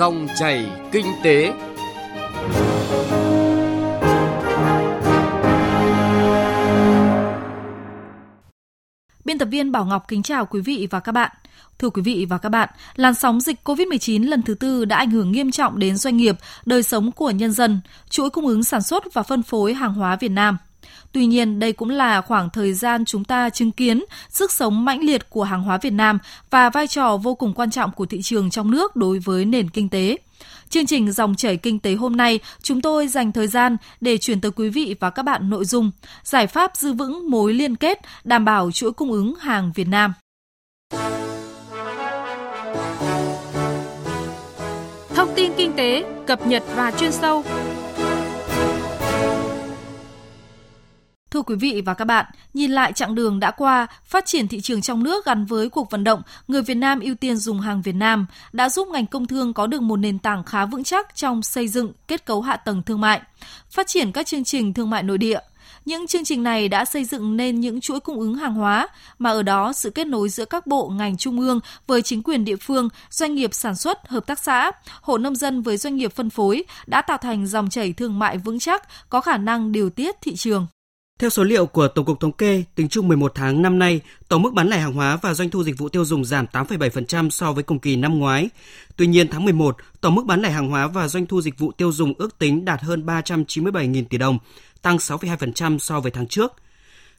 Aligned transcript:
Dòng 0.00 0.28
chảy 0.38 0.70
kinh 0.92 1.06
tế. 1.22 1.52
Biên 9.24 9.38
tập 9.38 9.48
viên 9.50 9.72
Bảo 9.72 9.84
Ngọc 9.84 10.04
kính 10.08 10.22
chào 10.22 10.46
quý 10.46 10.60
vị 10.60 10.88
và 10.90 11.00
các 11.00 11.12
bạn. 11.12 11.30
Thưa 11.78 11.90
quý 11.90 12.02
vị 12.02 12.26
và 12.30 12.38
các 12.38 12.48
bạn, 12.48 12.68
làn 12.96 13.14
sóng 13.14 13.40
dịch 13.40 13.60
COVID-19 13.64 14.28
lần 14.28 14.42
thứ 14.42 14.54
tư 14.54 14.84
đã 14.84 14.96
ảnh 14.96 15.10
hưởng 15.10 15.32
nghiêm 15.32 15.50
trọng 15.50 15.78
đến 15.78 15.96
doanh 15.96 16.16
nghiệp, 16.16 16.36
đời 16.66 16.82
sống 16.82 17.12
của 17.12 17.30
nhân 17.30 17.52
dân, 17.52 17.80
chuỗi 18.10 18.30
cung 18.30 18.46
ứng 18.46 18.64
sản 18.64 18.82
xuất 18.82 19.14
và 19.14 19.22
phân 19.22 19.42
phối 19.42 19.74
hàng 19.74 19.94
hóa 19.94 20.16
Việt 20.16 20.30
Nam. 20.30 20.58
Tuy 21.12 21.26
nhiên, 21.26 21.58
đây 21.58 21.72
cũng 21.72 21.90
là 21.90 22.20
khoảng 22.20 22.50
thời 22.50 22.74
gian 22.74 23.04
chúng 23.04 23.24
ta 23.24 23.50
chứng 23.50 23.72
kiến 23.72 24.04
sức 24.28 24.52
sống 24.52 24.84
mãnh 24.84 25.00
liệt 25.00 25.30
của 25.30 25.44
hàng 25.44 25.62
hóa 25.62 25.78
Việt 25.78 25.92
Nam 25.92 26.18
và 26.50 26.70
vai 26.70 26.86
trò 26.86 27.16
vô 27.16 27.34
cùng 27.34 27.54
quan 27.54 27.70
trọng 27.70 27.92
của 27.92 28.06
thị 28.06 28.22
trường 28.22 28.50
trong 28.50 28.70
nước 28.70 28.96
đối 28.96 29.18
với 29.18 29.44
nền 29.44 29.70
kinh 29.70 29.88
tế. 29.88 30.16
Chương 30.68 30.86
trình 30.86 31.12
Dòng 31.12 31.34
chảy 31.34 31.56
kinh 31.56 31.78
tế 31.78 31.94
hôm 31.94 32.16
nay, 32.16 32.40
chúng 32.62 32.80
tôi 32.80 33.08
dành 33.08 33.32
thời 33.32 33.46
gian 33.46 33.76
để 34.00 34.18
chuyển 34.18 34.40
tới 34.40 34.50
quý 34.50 34.68
vị 34.68 34.96
và 35.00 35.10
các 35.10 35.22
bạn 35.22 35.50
nội 35.50 35.64
dung 35.64 35.90
giải 36.22 36.46
pháp 36.46 36.76
giữ 36.76 36.92
vững 36.92 37.30
mối 37.30 37.54
liên 37.54 37.76
kết, 37.76 38.00
đảm 38.24 38.44
bảo 38.44 38.70
chuỗi 38.70 38.92
cung 38.92 39.12
ứng 39.12 39.34
hàng 39.34 39.72
Việt 39.74 39.88
Nam. 39.88 40.12
Thông 45.14 45.34
tin 45.36 45.52
kinh 45.56 45.72
tế, 45.76 46.04
cập 46.26 46.46
nhật 46.46 46.62
và 46.76 46.90
chuyên 46.90 47.12
sâu 47.12 47.44
Thưa 51.40 51.44
quý 51.44 51.56
vị 51.56 51.82
và 51.86 51.94
các 51.94 52.04
bạn, 52.04 52.26
nhìn 52.54 52.70
lại 52.70 52.92
chặng 52.92 53.14
đường 53.14 53.40
đã 53.40 53.50
qua, 53.50 53.86
phát 54.04 54.26
triển 54.26 54.48
thị 54.48 54.60
trường 54.60 54.82
trong 54.82 55.02
nước 55.02 55.24
gắn 55.24 55.44
với 55.44 55.68
cuộc 55.68 55.90
vận 55.90 56.04
động 56.04 56.22
người 56.48 56.62
Việt 56.62 56.74
Nam 56.74 57.00
ưu 57.00 57.14
tiên 57.14 57.36
dùng 57.36 57.60
hàng 57.60 57.82
Việt 57.82 57.94
Nam 57.94 58.26
đã 58.52 58.68
giúp 58.68 58.88
ngành 58.88 59.06
công 59.06 59.26
thương 59.26 59.52
có 59.52 59.66
được 59.66 59.82
một 59.82 59.96
nền 59.96 60.18
tảng 60.18 60.44
khá 60.44 60.66
vững 60.66 60.84
chắc 60.84 61.16
trong 61.16 61.42
xây 61.42 61.68
dựng 61.68 61.92
kết 62.08 62.26
cấu 62.26 62.40
hạ 62.40 62.56
tầng 62.56 62.82
thương 62.82 63.00
mại, 63.00 63.20
phát 63.70 63.86
triển 63.86 64.12
các 64.12 64.26
chương 64.26 64.44
trình 64.44 64.74
thương 64.74 64.90
mại 64.90 65.02
nội 65.02 65.18
địa. 65.18 65.38
Những 65.84 66.06
chương 66.06 66.24
trình 66.24 66.42
này 66.42 66.68
đã 66.68 66.84
xây 66.84 67.04
dựng 67.04 67.36
nên 67.36 67.60
những 67.60 67.80
chuỗi 67.80 68.00
cung 68.00 68.20
ứng 68.20 68.34
hàng 68.34 68.54
hóa 68.54 68.88
mà 69.18 69.30
ở 69.30 69.42
đó 69.42 69.72
sự 69.72 69.90
kết 69.90 70.06
nối 70.06 70.28
giữa 70.28 70.44
các 70.44 70.66
bộ 70.66 70.88
ngành 70.88 71.16
trung 71.16 71.40
ương 71.40 71.60
với 71.86 72.02
chính 72.02 72.22
quyền 72.22 72.44
địa 72.44 72.56
phương, 72.56 72.88
doanh 73.10 73.34
nghiệp 73.34 73.50
sản 73.54 73.76
xuất, 73.76 74.08
hợp 74.08 74.26
tác 74.26 74.38
xã, 74.38 74.70
hộ 75.02 75.18
nông 75.18 75.36
dân 75.36 75.62
với 75.62 75.76
doanh 75.76 75.96
nghiệp 75.96 76.12
phân 76.12 76.30
phối 76.30 76.64
đã 76.86 77.02
tạo 77.02 77.18
thành 77.18 77.46
dòng 77.46 77.70
chảy 77.70 77.92
thương 77.92 78.18
mại 78.18 78.38
vững 78.38 78.58
chắc, 78.58 78.82
có 79.08 79.20
khả 79.20 79.36
năng 79.36 79.72
điều 79.72 79.90
tiết 79.90 80.16
thị 80.20 80.36
trường. 80.36 80.66
Theo 81.20 81.30
số 81.30 81.44
liệu 81.44 81.66
của 81.66 81.88
Tổng 81.88 82.04
cục 82.04 82.20
Thống 82.20 82.32
kê, 82.32 82.64
tính 82.74 82.88
chung 82.88 83.08
11 83.08 83.32
tháng 83.34 83.62
năm 83.62 83.78
nay, 83.78 84.00
tổng 84.28 84.42
mức 84.42 84.52
bán 84.54 84.68
lẻ 84.68 84.78
hàng 84.78 84.92
hóa 84.92 85.18
và 85.22 85.34
doanh 85.34 85.50
thu 85.50 85.64
dịch 85.64 85.78
vụ 85.78 85.88
tiêu 85.88 86.04
dùng 86.04 86.24
giảm 86.24 86.46
8,7% 86.52 87.30
so 87.30 87.52
với 87.52 87.62
cùng 87.62 87.78
kỳ 87.78 87.96
năm 87.96 88.18
ngoái. 88.18 88.48
Tuy 88.96 89.06
nhiên, 89.06 89.28
tháng 89.28 89.44
11, 89.44 89.76
tổng 90.00 90.14
mức 90.14 90.24
bán 90.26 90.42
lẻ 90.42 90.50
hàng 90.50 90.68
hóa 90.68 90.86
và 90.86 91.08
doanh 91.08 91.26
thu 91.26 91.42
dịch 91.42 91.58
vụ 91.58 91.72
tiêu 91.72 91.92
dùng 91.92 92.12
ước 92.18 92.38
tính 92.38 92.64
đạt 92.64 92.82
hơn 92.82 93.06
397.000 93.06 94.04
tỷ 94.10 94.18
đồng, 94.18 94.38
tăng 94.82 94.96
6,2% 94.96 95.78
so 95.78 96.00
với 96.00 96.10
tháng 96.10 96.26
trước. 96.26 96.52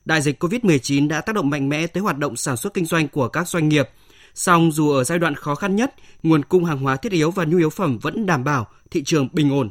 Đại 0.06 0.22
dịch 0.22 0.44
COVID-19 0.44 1.08
đã 1.08 1.22
tác 1.22 1.36
động 1.36 1.50
mạnh 1.50 1.70
mẽ 1.70 1.88
tới 1.88 2.04
hoạt 2.04 2.18
động 2.18 2.36
sản 2.36 2.58
xuất 2.58 2.74
kinh 2.74 2.86
doanh 2.86 3.08
của 3.08 3.28
các 3.28 3.48
doanh 3.48 3.70
nghiệp. 3.70 3.90
Song 4.36 4.72
dù 4.72 4.92
ở 4.92 5.04
giai 5.04 5.20
đoạn 5.20 5.36
khó 5.36 5.56
khăn 5.56 5.76
nhất, 5.76 5.96
nguồn 6.24 6.46
cung 6.46 6.66
hàng 6.66 6.80
hóa 6.80 6.96
thiết 6.96 7.12
yếu 7.12 7.32
và 7.32 7.46
nhu 7.46 7.58
yếu 7.58 7.70
phẩm 7.70 7.98
vẫn 8.02 8.26
đảm 8.26 8.44
bảo, 8.44 8.68
thị 8.92 9.04
trường 9.04 9.28
bình 9.34 9.52
ổn. 9.52 9.70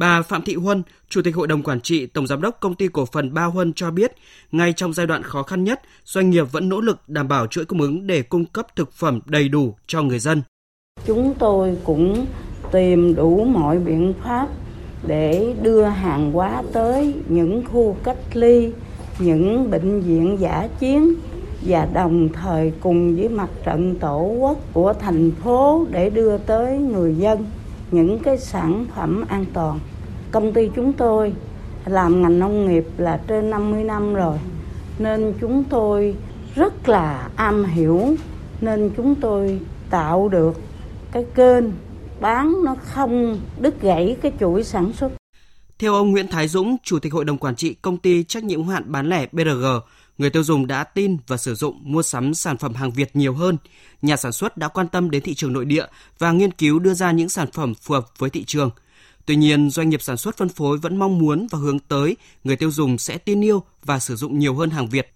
Bà 0.00 0.22
Phạm 0.22 0.42
Thị 0.42 0.54
Huân, 0.54 0.82
Chủ 1.08 1.22
tịch 1.24 1.34
Hội 1.34 1.46
đồng 1.46 1.62
Quản 1.62 1.80
trị 1.80 2.06
Tổng 2.06 2.26
Giám 2.26 2.42
đốc 2.42 2.60
Công 2.60 2.74
ty 2.74 2.88
Cổ 2.88 3.06
phần 3.06 3.34
Ba 3.34 3.44
Huân 3.44 3.72
cho 3.72 3.90
biết, 3.90 4.12
ngay 4.52 4.72
trong 4.76 4.92
giai 4.92 5.06
đoạn 5.06 5.22
khó 5.22 5.42
khăn 5.42 5.64
nhất, 5.64 5.80
doanh 6.04 6.30
nghiệp 6.30 6.52
vẫn 6.52 6.68
nỗ 6.68 6.80
lực 6.80 6.98
đảm 7.08 7.28
bảo 7.28 7.46
chuỗi 7.46 7.64
cung 7.64 7.80
ứng 7.80 8.06
để 8.06 8.22
cung 8.22 8.44
cấp 8.44 8.76
thực 8.76 8.92
phẩm 8.92 9.20
đầy 9.26 9.48
đủ 9.48 9.74
cho 9.86 10.02
người 10.02 10.18
dân. 10.18 10.42
Chúng 11.06 11.34
tôi 11.38 11.76
cũng 11.84 12.26
tìm 12.72 13.14
đủ 13.14 13.44
mọi 13.44 13.78
biện 13.78 14.14
pháp 14.24 14.48
để 15.06 15.54
đưa 15.62 15.84
hàng 15.84 16.32
hóa 16.32 16.62
tới 16.72 17.14
những 17.28 17.62
khu 17.72 17.96
cách 18.04 18.18
ly, 18.32 18.72
những 19.18 19.70
bệnh 19.70 20.00
viện 20.00 20.36
giả 20.40 20.68
chiến 20.80 21.14
và 21.66 21.88
đồng 21.94 22.28
thời 22.28 22.72
cùng 22.80 23.16
với 23.16 23.28
mặt 23.28 23.50
trận 23.64 23.98
tổ 23.98 24.18
quốc 24.18 24.58
của 24.72 24.92
thành 24.92 25.30
phố 25.30 25.86
để 25.90 26.10
đưa 26.10 26.38
tới 26.38 26.78
người 26.78 27.14
dân 27.14 27.46
những 27.90 28.18
cái 28.18 28.38
sản 28.38 28.86
phẩm 28.94 29.24
an 29.28 29.44
toàn. 29.52 29.78
Công 30.30 30.52
ty 30.52 30.70
chúng 30.76 30.92
tôi 30.92 31.32
làm 31.86 32.22
ngành 32.22 32.38
nông 32.38 32.68
nghiệp 32.68 32.84
là 32.96 33.20
trên 33.26 33.50
50 33.50 33.84
năm 33.84 34.14
rồi 34.14 34.38
nên 34.98 35.34
chúng 35.40 35.64
tôi 35.64 36.14
rất 36.54 36.88
là 36.88 37.28
am 37.36 37.64
hiểu 37.64 38.14
nên 38.60 38.90
chúng 38.96 39.14
tôi 39.14 39.60
tạo 39.90 40.28
được 40.28 40.60
cái 41.12 41.24
kênh 41.34 41.64
bán 42.20 42.64
nó 42.64 42.76
không 42.82 43.40
đứt 43.60 43.82
gãy 43.82 44.16
cái 44.22 44.32
chuỗi 44.40 44.64
sản 44.64 44.92
xuất. 44.92 45.12
Theo 45.78 45.94
ông 45.94 46.10
Nguyễn 46.10 46.28
Thái 46.28 46.48
Dũng, 46.48 46.76
Chủ 46.82 46.98
tịch 46.98 47.12
Hội 47.12 47.24
đồng 47.24 47.38
Quản 47.38 47.56
trị 47.56 47.74
Công 47.82 47.98
ty 47.98 48.24
Trách 48.24 48.44
nhiệm 48.44 48.68
hạn 48.68 48.82
bán 48.86 49.08
lẻ 49.08 49.26
BRG, 49.32 49.64
người 50.20 50.30
tiêu 50.30 50.42
dùng 50.42 50.66
đã 50.66 50.84
tin 50.84 51.16
và 51.26 51.36
sử 51.36 51.54
dụng 51.54 51.80
mua 51.82 52.02
sắm 52.02 52.34
sản 52.34 52.56
phẩm 52.56 52.74
hàng 52.74 52.90
Việt 52.90 53.16
nhiều 53.16 53.34
hơn. 53.34 53.56
Nhà 54.02 54.16
sản 54.16 54.32
xuất 54.32 54.56
đã 54.56 54.68
quan 54.68 54.88
tâm 54.88 55.10
đến 55.10 55.22
thị 55.22 55.34
trường 55.34 55.52
nội 55.52 55.64
địa 55.64 55.84
và 56.18 56.32
nghiên 56.32 56.50
cứu 56.50 56.78
đưa 56.78 56.94
ra 56.94 57.12
những 57.12 57.28
sản 57.28 57.48
phẩm 57.52 57.74
phù 57.74 57.94
hợp 57.94 58.04
với 58.18 58.30
thị 58.30 58.44
trường. 58.44 58.70
Tuy 59.26 59.36
nhiên, 59.36 59.70
doanh 59.70 59.88
nghiệp 59.88 60.02
sản 60.02 60.16
xuất 60.16 60.36
phân 60.36 60.48
phối 60.48 60.78
vẫn 60.78 60.96
mong 60.96 61.18
muốn 61.18 61.46
và 61.50 61.58
hướng 61.58 61.78
tới 61.78 62.16
người 62.44 62.56
tiêu 62.56 62.70
dùng 62.70 62.98
sẽ 62.98 63.18
tin 63.18 63.44
yêu 63.44 63.62
và 63.84 63.98
sử 63.98 64.16
dụng 64.16 64.38
nhiều 64.38 64.54
hơn 64.54 64.70
hàng 64.70 64.88
Việt. 64.88 65.08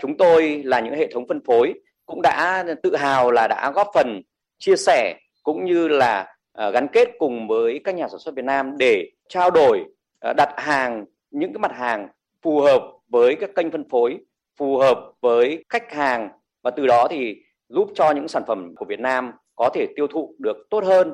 Chúng 0.00 0.16
tôi 0.16 0.62
là 0.64 0.80
những 0.80 0.94
hệ 0.94 1.08
thống 1.12 1.28
phân 1.28 1.40
phối 1.46 1.74
cũng 2.06 2.22
đã 2.22 2.64
tự 2.82 2.96
hào 2.96 3.30
là 3.30 3.48
đã 3.48 3.72
góp 3.74 3.88
phần 3.94 4.22
chia 4.58 4.76
sẻ 4.76 5.16
cũng 5.42 5.64
như 5.64 5.88
là 5.88 6.26
ờ, 6.52 6.70
gắn 6.70 6.86
kết 6.92 7.08
cùng 7.18 7.48
với 7.48 7.80
các 7.84 7.94
nhà 7.94 8.08
sản 8.08 8.20
xuất 8.20 8.34
Việt 8.34 8.44
Nam 8.44 8.78
để 8.78 9.10
trao 9.28 9.50
đổi 9.50 9.84
ờ, 10.18 10.32
đặt 10.32 10.48
hàng 10.56 11.04
những 11.30 11.52
cái 11.52 11.58
mặt 11.58 11.72
hàng 11.74 12.08
phù 12.42 12.60
hợp 12.60 12.82
với 13.08 13.36
các 13.40 13.50
kênh 13.56 13.70
phân 13.70 13.88
phối 13.88 14.18
phù 14.60 14.78
hợp 14.78 14.98
với 15.22 15.64
khách 15.68 15.92
hàng 15.92 16.28
và 16.64 16.70
từ 16.76 16.86
đó 16.86 17.06
thì 17.10 17.34
giúp 17.68 17.88
cho 17.94 18.10
những 18.10 18.28
sản 18.28 18.42
phẩm 18.48 18.74
của 18.76 18.84
Việt 18.88 19.00
Nam 19.00 19.30
có 19.56 19.70
thể 19.74 19.86
tiêu 19.96 20.06
thụ 20.12 20.34
được 20.38 20.56
tốt 20.70 20.84
hơn. 20.84 21.12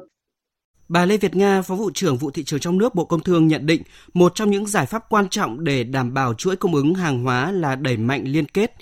Bà 0.89 1.05
Lê 1.05 1.17
Việt 1.17 1.37
Nga, 1.37 1.63
Phó 1.63 1.75
vụ 1.75 1.91
trưởng 1.95 2.17
vụ 2.17 2.31
thị 2.31 2.45
trường 2.45 2.61
trong 2.61 2.79
nước 2.79 2.95
Bộ 2.95 3.05
Công 3.05 3.21
Thương 3.21 3.49
nhận 3.49 3.67
định 3.67 3.83
một 4.15 4.33
trong 4.35 4.51
những 4.51 4.67
giải 4.67 4.87
pháp 4.87 5.05
quan 5.11 5.29
trọng 5.29 5.65
để 5.65 5.85
đảm 5.85 6.15
bảo 6.15 6.35
chuỗi 6.35 6.57
cung 6.57 6.75
ứng 6.75 6.95
hàng 6.95 7.25
hóa 7.25 7.53
là 7.53 7.75
đẩy 7.77 7.97
mạnh 7.97 8.25
liên 8.25 8.47
kết. 8.47 8.73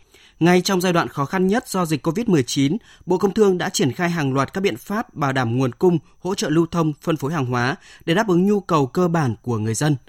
Ngay 0.41 0.61
trong 0.61 0.81
giai 0.81 0.93
đoạn 0.93 1.09
khó 1.09 1.25
khăn 1.25 1.47
nhất 1.47 1.69
do 1.69 1.85
dịch 1.85 2.07
COVID-19, 2.07 2.77
Bộ 3.07 3.19
Công 3.19 3.35
Thương 3.35 3.59
đã 3.59 3.69
triển 3.69 3.93
khai 3.93 4.11
hàng 4.11 4.35
loạt 4.35 4.53
các 4.53 4.61
biện 4.61 4.77
pháp 4.77 5.15
bảo 5.15 5.33
đảm 5.33 5.59
nguồn 5.59 5.73
cung, 5.73 5.99
hỗ 6.19 6.35
trợ 6.35 6.49
lưu 6.49 6.67
thông, 6.71 6.93
phân 7.01 7.17
phối 7.17 7.33
hàng 7.33 7.47
hóa 7.47 7.77
để 8.07 8.15
đáp 8.15 8.29
ứng 8.29 8.47
nhu 8.47 8.61
cầu 8.61 8.87
cơ 8.87 9.09
bản 9.09 9.35
của 9.43 9.59
người 9.59 9.75
dân– 9.75 9.97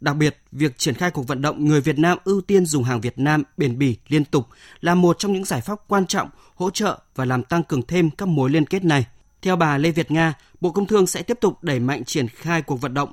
Đặc 0.00 0.16
biệt, 0.16 0.36
việc 0.52 0.78
triển 0.78 0.94
khai 0.94 1.10
cuộc 1.10 1.26
vận 1.26 1.42
động 1.42 1.64
người 1.64 1.80
Việt 1.80 1.98
Nam 1.98 2.18
ưu 2.24 2.40
tiên 2.40 2.66
dùng 2.66 2.84
hàng 2.84 3.00
Việt 3.00 3.18
Nam 3.18 3.42
bền 3.56 3.78
bỉ 3.78 3.96
liên 4.08 4.24
tục 4.24 4.46
là 4.80 4.94
một 4.94 5.18
trong 5.18 5.32
những 5.32 5.44
giải 5.44 5.60
pháp 5.60 5.78
quan 5.88 6.06
trọng 6.06 6.28
hỗ 6.54 6.70
trợ 6.70 6.98
và 7.14 7.24
làm 7.24 7.42
tăng 7.42 7.62
cường 7.62 7.82
thêm 7.82 8.10
các 8.10 8.28
mối 8.28 8.50
liên 8.50 8.66
kết 8.66 8.84
này. 8.84 9.06
Theo 9.42 9.56
bà 9.56 9.78
Lê 9.78 9.90
Việt 9.90 10.10
Nga, 10.10 10.34
Bộ 10.60 10.70
Công 10.70 10.86
Thương 10.86 11.06
sẽ 11.06 11.22
tiếp 11.22 11.38
tục 11.40 11.62
đẩy 11.62 11.80
mạnh 11.80 12.04
triển 12.04 12.28
khai 12.28 12.62
cuộc 12.62 12.80
vận 12.80 12.94
động 12.94 13.12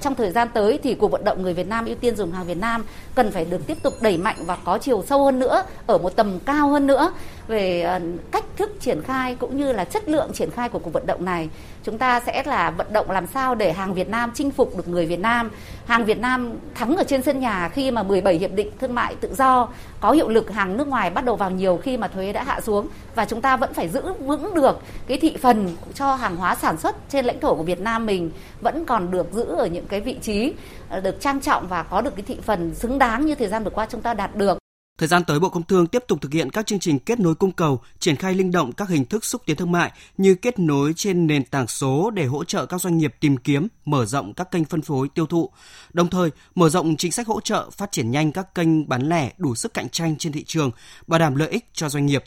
trong 0.00 0.14
thời 0.14 0.30
gian 0.30 0.48
tới 0.54 0.78
thì 0.82 0.94
cuộc 0.94 1.10
vận 1.10 1.24
động 1.24 1.42
người 1.42 1.54
Việt 1.54 1.66
Nam 1.66 1.84
ưu 1.84 1.94
tiên 1.94 2.16
dùng 2.16 2.32
hàng 2.32 2.46
Việt 2.46 2.56
Nam 2.56 2.84
cần 3.14 3.30
phải 3.30 3.44
được 3.44 3.66
tiếp 3.66 3.82
tục 3.82 3.94
đẩy 4.02 4.16
mạnh 4.16 4.36
và 4.38 4.56
có 4.64 4.78
chiều 4.78 5.04
sâu 5.06 5.24
hơn 5.24 5.38
nữa, 5.38 5.62
ở 5.86 5.98
một 5.98 6.16
tầm 6.16 6.38
cao 6.46 6.68
hơn 6.68 6.86
nữa 6.86 7.12
về 7.48 7.82
ờ, 7.82 8.00
cách 8.30 8.44
thức 8.56 8.70
triển 8.80 9.02
khai 9.02 9.34
cũng 9.34 9.56
như 9.56 9.72
là 9.72 9.84
chất 9.84 10.08
lượng 10.08 10.30
triển 10.32 10.50
khai 10.50 10.68
của 10.68 10.78
cuộc 10.78 10.92
vận 10.92 11.06
động 11.06 11.24
này. 11.24 11.48
Chúng 11.84 11.98
ta 11.98 12.20
sẽ 12.20 12.42
là 12.46 12.70
vận 12.70 12.92
động 12.92 13.10
làm 13.10 13.26
sao 13.26 13.54
để 13.54 13.72
hàng 13.72 13.94
Việt 13.94 14.08
Nam 14.08 14.30
chinh 14.34 14.50
phục 14.50 14.76
được 14.76 14.88
người 14.88 15.06
Việt 15.06 15.20
Nam, 15.20 15.50
hàng 15.86 16.04
Việt 16.04 16.18
Nam 16.18 16.52
thắng 16.74 16.96
ở 16.96 17.04
trên 17.04 17.22
sân 17.22 17.40
nhà 17.40 17.68
khi 17.68 17.90
mà 17.90 18.02
17 18.02 18.34
hiệp 18.34 18.52
định 18.52 18.70
thương 18.80 18.94
mại 18.94 19.14
tự 19.14 19.34
do 19.34 19.68
có 20.00 20.10
hiệu 20.10 20.28
lực, 20.28 20.52
hàng 20.52 20.76
nước 20.76 20.88
ngoài 20.88 21.10
bắt 21.10 21.24
đầu 21.24 21.36
vào 21.36 21.50
nhiều 21.50 21.80
khi 21.82 21.96
mà 21.96 22.08
thuế 22.08 22.32
đã 22.32 22.42
hạ 22.42 22.60
xuống 22.60 22.88
và 23.14 23.24
chúng 23.24 23.40
ta 23.40 23.56
vẫn 23.56 23.74
phải 23.74 23.88
giữ 23.88 24.12
vững 24.12 24.54
được 24.54 24.78
cái 25.06 25.18
thị 25.18 25.36
phần 25.42 25.76
cho 25.94 26.14
hàng 26.14 26.36
hóa 26.36 26.54
sản 26.54 26.76
xuất 26.76 26.96
trên 27.08 27.24
lãnh 27.24 27.40
thổ 27.40 27.54
của 27.54 27.62
Việt 27.62 27.80
Nam 27.80 28.06
mình 28.06 28.30
vẫn 28.60 28.84
còn 28.84 29.10
được 29.10 29.32
giữ 29.32 29.44
ở 29.44 29.66
những 29.66 29.86
cái 29.86 30.00
vị 30.00 30.16
trí 30.22 30.52
ờ, 30.88 31.00
được 31.00 31.20
trang 31.20 31.40
trọng 31.40 31.66
và 31.68 31.82
có 31.82 32.00
được 32.00 32.16
cái 32.16 32.24
thị 32.28 32.38
phần 32.42 32.74
xứng 32.74 32.98
đáng 32.98 33.26
như 33.26 33.34
thời 33.34 33.48
gian 33.48 33.64
vừa 33.64 33.70
qua 33.70 33.86
chúng 33.90 34.02
ta 34.02 34.14
đạt 34.14 34.36
được. 34.36 34.63
Thời 34.98 35.08
gian 35.08 35.24
tới, 35.24 35.40
Bộ 35.40 35.48
Công 35.48 35.62
Thương 35.62 35.86
tiếp 35.86 36.04
tục 36.08 36.18
thực 36.20 36.32
hiện 36.32 36.50
các 36.50 36.66
chương 36.66 36.78
trình 36.78 36.98
kết 36.98 37.20
nối 37.20 37.34
cung 37.34 37.52
cầu, 37.52 37.80
triển 37.98 38.16
khai 38.16 38.34
linh 38.34 38.52
động 38.52 38.72
các 38.72 38.88
hình 38.88 39.04
thức 39.04 39.24
xúc 39.24 39.42
tiến 39.46 39.56
thương 39.56 39.72
mại 39.72 39.92
như 40.16 40.34
kết 40.34 40.58
nối 40.58 40.92
trên 40.96 41.26
nền 41.26 41.44
tảng 41.44 41.66
số 41.66 42.10
để 42.10 42.24
hỗ 42.24 42.44
trợ 42.44 42.66
các 42.66 42.80
doanh 42.80 42.98
nghiệp 42.98 43.14
tìm 43.20 43.36
kiếm, 43.36 43.68
mở 43.84 44.06
rộng 44.06 44.34
các 44.34 44.50
kênh 44.50 44.64
phân 44.64 44.82
phối 44.82 45.08
tiêu 45.08 45.26
thụ. 45.26 45.50
Đồng 45.92 46.10
thời, 46.10 46.30
mở 46.54 46.68
rộng 46.68 46.96
chính 46.96 47.12
sách 47.12 47.26
hỗ 47.26 47.40
trợ 47.40 47.70
phát 47.70 47.92
triển 47.92 48.10
nhanh 48.10 48.32
các 48.32 48.54
kênh 48.54 48.88
bán 48.88 49.08
lẻ 49.08 49.32
đủ 49.38 49.54
sức 49.54 49.74
cạnh 49.74 49.88
tranh 49.88 50.16
trên 50.18 50.32
thị 50.32 50.44
trường, 50.44 50.70
bảo 51.06 51.18
đảm 51.18 51.34
lợi 51.34 51.48
ích 51.48 51.64
cho 51.72 51.88
doanh 51.88 52.06
nghiệp. 52.06 52.24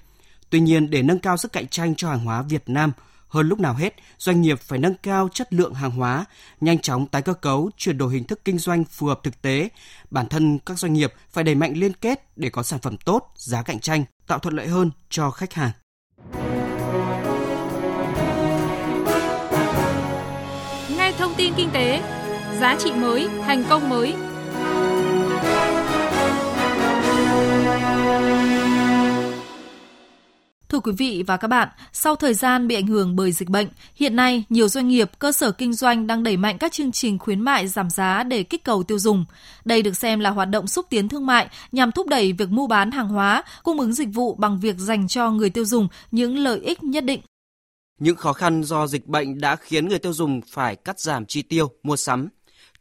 Tuy 0.49 0.59
nhiên, 0.59 0.89
để 0.89 1.03
nâng 1.03 1.19
cao 1.19 1.37
sức 1.37 1.53
cạnh 1.53 1.67
tranh 1.67 1.95
cho 1.95 2.09
hàng 2.09 2.25
hóa 2.25 2.41
Việt 2.41 2.63
Nam, 2.67 2.91
hơn 3.29 3.47
lúc 3.47 3.59
nào 3.59 3.73
hết, 3.73 3.95
doanh 4.17 4.41
nghiệp 4.41 4.59
phải 4.61 4.79
nâng 4.79 4.95
cao 5.03 5.29
chất 5.33 5.53
lượng 5.53 5.73
hàng 5.73 5.91
hóa, 5.91 6.25
nhanh 6.61 6.79
chóng 6.79 7.07
tái 7.07 7.21
cơ 7.21 7.33
cấu, 7.33 7.69
chuyển 7.77 7.97
đổi 7.97 8.13
hình 8.13 8.23
thức 8.23 8.39
kinh 8.45 8.57
doanh 8.57 8.83
phù 8.83 9.07
hợp 9.07 9.19
thực 9.23 9.41
tế. 9.41 9.69
Bản 10.09 10.27
thân 10.27 10.59
các 10.65 10.79
doanh 10.79 10.93
nghiệp 10.93 11.13
phải 11.31 11.43
đẩy 11.43 11.55
mạnh 11.55 11.73
liên 11.73 11.93
kết 11.93 12.37
để 12.37 12.49
có 12.49 12.63
sản 12.63 12.79
phẩm 12.79 12.97
tốt, 12.97 13.31
giá 13.35 13.61
cạnh 13.61 13.79
tranh, 13.79 14.05
tạo 14.27 14.39
thuận 14.39 14.55
lợi 14.55 14.67
hơn 14.67 14.91
cho 15.09 15.31
khách 15.31 15.53
hàng. 15.53 15.71
nghe 20.97 21.13
thông 21.17 21.33
tin 21.37 21.53
kinh 21.57 21.69
tế, 21.73 22.01
giá 22.59 22.75
trị 22.79 22.91
mới, 22.91 23.29
thành 23.45 23.63
công 23.69 23.89
mới. 23.89 24.15
Thưa 30.69 30.79
quý 30.79 30.91
vị 30.97 31.23
và 31.27 31.37
các 31.37 31.47
bạn, 31.47 31.69
sau 31.93 32.15
thời 32.15 32.33
gian 32.33 32.67
bị 32.67 32.75
ảnh 32.75 32.87
hưởng 32.87 33.15
bởi 33.15 33.31
dịch 33.31 33.49
bệnh, 33.49 33.67
hiện 33.95 34.15
nay 34.15 34.43
nhiều 34.49 34.67
doanh 34.67 34.87
nghiệp, 34.87 35.11
cơ 35.19 35.31
sở 35.31 35.51
kinh 35.51 35.73
doanh 35.73 36.07
đang 36.07 36.23
đẩy 36.23 36.37
mạnh 36.37 36.57
các 36.57 36.71
chương 36.71 36.91
trình 36.91 37.19
khuyến 37.19 37.41
mại 37.41 37.67
giảm 37.67 37.89
giá 37.89 38.23
để 38.23 38.43
kích 38.43 38.63
cầu 38.63 38.83
tiêu 38.83 38.99
dùng. 38.99 39.25
Đây 39.65 39.81
được 39.81 39.97
xem 39.97 40.19
là 40.19 40.29
hoạt 40.29 40.49
động 40.49 40.67
xúc 40.67 40.85
tiến 40.89 41.09
thương 41.09 41.25
mại 41.25 41.47
nhằm 41.71 41.91
thúc 41.91 42.07
đẩy 42.07 42.33
việc 42.33 42.49
mua 42.49 42.67
bán 42.67 42.91
hàng 42.91 43.07
hóa, 43.07 43.43
cung 43.63 43.79
ứng 43.79 43.93
dịch 43.93 44.09
vụ 44.13 44.35
bằng 44.35 44.59
việc 44.59 44.75
dành 44.77 45.07
cho 45.07 45.31
người 45.31 45.49
tiêu 45.49 45.65
dùng 45.65 45.87
những 46.11 46.37
lợi 46.37 46.59
ích 46.59 46.83
nhất 46.83 47.03
định. 47.03 47.21
Những 47.99 48.15
khó 48.15 48.33
khăn 48.33 48.63
do 48.63 48.87
dịch 48.87 49.07
bệnh 49.07 49.41
đã 49.41 49.55
khiến 49.55 49.89
người 49.89 49.99
tiêu 49.99 50.13
dùng 50.13 50.41
phải 50.47 50.75
cắt 50.75 50.99
giảm 50.99 51.25
chi 51.25 51.41
tiêu, 51.41 51.71
mua 51.83 51.95
sắm. 51.95 52.29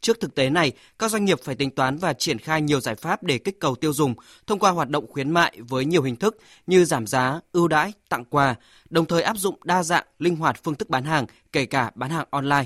Trước 0.01 0.19
thực 0.19 0.35
tế 0.35 0.49
này, 0.49 0.71
các 0.99 1.11
doanh 1.11 1.25
nghiệp 1.25 1.39
phải 1.43 1.55
tính 1.55 1.71
toán 1.71 1.97
và 1.97 2.13
triển 2.13 2.39
khai 2.39 2.61
nhiều 2.61 2.79
giải 2.79 2.95
pháp 2.95 3.23
để 3.23 3.37
kích 3.37 3.59
cầu 3.59 3.75
tiêu 3.75 3.93
dùng 3.93 4.15
thông 4.47 4.59
qua 4.59 4.71
hoạt 4.71 4.89
động 4.89 5.07
khuyến 5.07 5.31
mại 5.31 5.57
với 5.59 5.85
nhiều 5.85 6.01
hình 6.01 6.15
thức 6.15 6.37
như 6.67 6.85
giảm 6.85 7.07
giá, 7.07 7.39
ưu 7.51 7.67
đãi, 7.67 7.93
tặng 8.09 8.25
quà, 8.25 8.55
đồng 8.89 9.05
thời 9.05 9.21
áp 9.23 9.37
dụng 9.37 9.55
đa 9.63 9.83
dạng, 9.83 10.05
linh 10.19 10.35
hoạt 10.35 10.63
phương 10.63 10.75
thức 10.75 10.89
bán 10.89 11.03
hàng, 11.03 11.25
kể 11.51 11.65
cả 11.65 11.91
bán 11.95 12.09
hàng 12.09 12.27
online. 12.29 12.65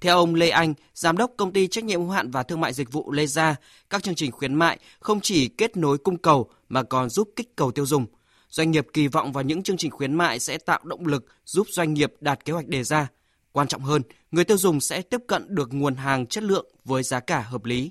Theo 0.00 0.16
ông 0.16 0.34
Lê 0.34 0.48
Anh, 0.48 0.74
giám 0.94 1.16
đốc 1.16 1.30
công 1.36 1.52
ty 1.52 1.66
trách 1.66 1.84
nhiệm 1.84 2.00
hữu 2.00 2.10
hạn 2.10 2.30
và 2.30 2.42
thương 2.42 2.60
mại 2.60 2.72
dịch 2.72 2.92
vụ 2.92 3.12
Lê 3.12 3.26
Gia, 3.26 3.56
các 3.90 4.02
chương 4.02 4.14
trình 4.14 4.32
khuyến 4.32 4.54
mại 4.54 4.78
không 5.00 5.20
chỉ 5.20 5.48
kết 5.48 5.76
nối 5.76 5.98
cung 5.98 6.18
cầu 6.18 6.50
mà 6.68 6.82
còn 6.82 7.08
giúp 7.08 7.28
kích 7.36 7.56
cầu 7.56 7.70
tiêu 7.70 7.86
dùng. 7.86 8.06
Doanh 8.48 8.70
nghiệp 8.70 8.86
kỳ 8.92 9.08
vọng 9.08 9.32
vào 9.32 9.44
những 9.44 9.62
chương 9.62 9.76
trình 9.76 9.90
khuyến 9.90 10.14
mại 10.14 10.38
sẽ 10.38 10.58
tạo 10.58 10.80
động 10.84 11.06
lực 11.06 11.26
giúp 11.44 11.66
doanh 11.70 11.94
nghiệp 11.94 12.12
đạt 12.20 12.44
kế 12.44 12.52
hoạch 12.52 12.66
đề 12.66 12.84
ra. 12.84 13.08
Quan 13.56 13.66
trọng 13.66 13.80
hơn, 13.80 14.02
người 14.30 14.44
tiêu 14.44 14.56
dùng 14.56 14.80
sẽ 14.80 15.02
tiếp 15.10 15.20
cận 15.26 15.42
được 15.48 15.68
nguồn 15.72 15.94
hàng 15.94 16.26
chất 16.26 16.44
lượng 16.44 16.66
với 16.84 17.02
giá 17.02 17.20
cả 17.20 17.44
hợp 17.50 17.64
lý. 17.64 17.90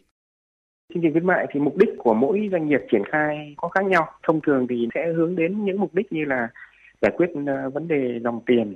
Chương 0.93 1.03
trình 1.03 1.11
khuyến 1.11 1.25
mại 1.25 1.45
thì 1.53 1.59
mục 1.59 1.77
đích 1.77 1.89
của 1.97 2.13
mỗi 2.13 2.49
doanh 2.51 2.67
nghiệp 2.67 2.81
triển 2.91 3.03
khai 3.11 3.53
có 3.57 3.67
khác 3.67 3.85
nhau. 3.85 4.07
Thông 4.23 4.41
thường 4.41 4.67
thì 4.69 4.87
sẽ 4.95 5.13
hướng 5.15 5.35
đến 5.35 5.65
những 5.65 5.79
mục 5.79 5.93
đích 5.93 6.13
như 6.13 6.25
là 6.25 6.47
giải 7.01 7.11
quyết 7.17 7.29
ờ, 7.47 7.69
vấn 7.69 7.87
đề 7.87 8.19
dòng 8.23 8.41
tiền, 8.45 8.73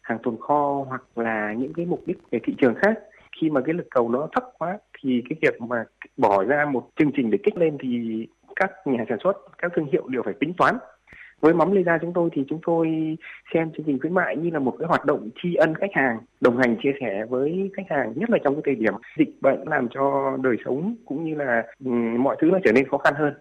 hàng 0.00 0.18
tồn 0.22 0.36
kho 0.40 0.84
hoặc 0.88 1.18
là 1.18 1.54
những 1.58 1.72
cái 1.72 1.86
mục 1.86 2.02
đích 2.06 2.18
về 2.30 2.38
thị 2.44 2.54
trường 2.58 2.74
khác. 2.74 2.98
Khi 3.40 3.50
mà 3.50 3.60
cái 3.64 3.74
lực 3.74 3.86
cầu 3.90 4.08
nó 4.08 4.28
thấp 4.32 4.44
quá 4.58 4.78
thì 5.02 5.22
cái 5.30 5.36
việc 5.42 5.60
mà 5.60 5.84
bỏ 6.16 6.44
ra 6.44 6.64
một 6.72 6.88
chương 6.96 7.12
trình 7.16 7.30
để 7.30 7.38
kích 7.42 7.56
lên 7.56 7.76
thì 7.82 7.88
các 8.56 8.70
nhà 8.84 9.04
sản 9.08 9.18
xuất, 9.24 9.36
các 9.58 9.72
thương 9.76 9.88
hiệu 9.92 10.08
đều 10.08 10.22
phải 10.24 10.34
tính 10.40 10.52
toán 10.56 10.74
với 11.42 11.54
mắm 11.54 11.72
Lê 11.72 11.82
chúng 12.00 12.12
tôi 12.14 12.30
thì 12.36 12.42
chúng 12.48 12.60
tôi 12.66 12.86
xem 13.54 13.70
chương 13.76 13.86
trình 13.86 13.98
khuyến 14.00 14.14
mại 14.14 14.36
như 14.36 14.50
là 14.50 14.58
một 14.58 14.76
cái 14.78 14.88
hoạt 14.88 15.04
động 15.04 15.30
tri 15.42 15.54
ân 15.54 15.74
khách 15.74 15.90
hàng, 15.92 16.18
đồng 16.40 16.58
hành 16.58 16.76
chia 16.82 16.92
sẻ 17.00 17.24
với 17.28 17.70
khách 17.76 17.86
hàng, 17.90 18.12
nhất 18.16 18.30
là 18.30 18.38
trong 18.44 18.54
cái 18.54 18.62
thời 18.66 18.74
điểm 18.74 18.94
dịch 19.18 19.42
bệnh 19.42 19.68
làm 19.68 19.88
cho 19.94 20.36
đời 20.42 20.56
sống 20.64 20.96
cũng 21.06 21.24
như 21.24 21.34
là 21.34 21.62
ừ, 21.84 21.90
mọi 22.18 22.36
thứ 22.40 22.48
nó 22.52 22.58
trở 22.64 22.72
nên 22.72 22.88
khó 22.88 22.98
khăn 22.98 23.14
hơn. 23.16 23.34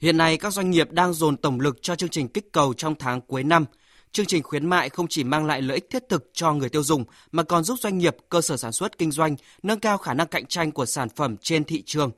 Hiện 0.00 0.16
nay 0.16 0.38
các 0.38 0.52
doanh 0.52 0.70
nghiệp 0.70 0.92
đang 0.92 1.12
dồn 1.12 1.36
tổng 1.36 1.60
lực 1.60 1.82
cho 1.82 1.96
chương 1.96 2.08
trình 2.08 2.28
kích 2.28 2.52
cầu 2.52 2.74
trong 2.74 2.94
tháng 2.98 3.20
cuối 3.20 3.44
năm. 3.44 3.64
Chương 4.12 4.26
trình 4.26 4.42
khuyến 4.42 4.66
mại 4.66 4.88
không 4.88 5.06
chỉ 5.08 5.24
mang 5.24 5.46
lại 5.46 5.62
lợi 5.62 5.74
ích 5.74 5.90
thiết 5.90 6.02
thực 6.08 6.30
cho 6.32 6.52
người 6.52 6.68
tiêu 6.68 6.82
dùng 6.82 7.04
mà 7.32 7.42
còn 7.42 7.64
giúp 7.64 7.78
doanh 7.78 7.98
nghiệp, 7.98 8.16
cơ 8.28 8.40
sở 8.40 8.56
sản 8.56 8.72
xuất 8.72 8.98
kinh 8.98 9.10
doanh 9.10 9.36
nâng 9.62 9.80
cao 9.80 9.98
khả 9.98 10.14
năng 10.14 10.26
cạnh 10.26 10.46
tranh 10.46 10.70
của 10.70 10.86
sản 10.86 11.08
phẩm 11.08 11.36
trên 11.40 11.64
thị 11.64 11.82
trường. 11.86 12.10